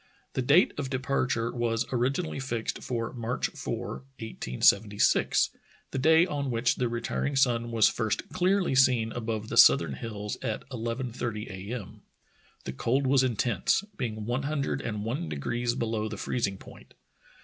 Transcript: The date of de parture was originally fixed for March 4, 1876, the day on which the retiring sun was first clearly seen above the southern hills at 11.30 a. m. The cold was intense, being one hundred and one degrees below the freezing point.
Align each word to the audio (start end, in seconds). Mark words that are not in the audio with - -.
The 0.33 0.41
date 0.41 0.73
of 0.79 0.89
de 0.89 0.97
parture 0.97 1.53
was 1.53 1.85
originally 1.91 2.39
fixed 2.39 2.81
for 2.81 3.13
March 3.13 3.49
4, 3.49 3.97
1876, 4.19 5.51
the 5.91 5.99
day 5.99 6.25
on 6.25 6.49
which 6.49 6.77
the 6.77 6.89
retiring 6.89 7.35
sun 7.35 7.69
was 7.69 7.87
first 7.87 8.27
clearly 8.29 8.73
seen 8.73 9.11
above 9.11 9.49
the 9.49 9.57
southern 9.57 9.93
hills 9.93 10.39
at 10.41 10.67
11.30 10.69 11.51
a. 11.51 11.73
m. 11.75 12.01
The 12.63 12.73
cold 12.73 13.05
was 13.05 13.21
intense, 13.21 13.83
being 13.95 14.25
one 14.25 14.41
hundred 14.41 14.81
and 14.81 15.05
one 15.05 15.29
degrees 15.29 15.75
below 15.75 16.09
the 16.09 16.17
freezing 16.17 16.57
point. 16.57 16.95